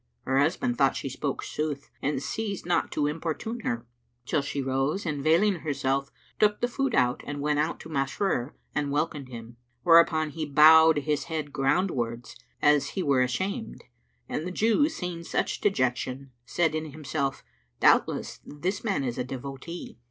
[0.25, 3.85] Her husband thought she spoke sooth and ceased not to importune her,
[4.25, 8.89] till she rose and veiling herself, took the food and went out to Masrur and
[8.89, 13.83] welcomed him; whereupon he bowed his head groundwards, as he were ashamed,
[14.27, 17.43] and the Jew, seeing such dejection said in himself,
[17.79, 19.99] "Doubtless, this man is a devotee."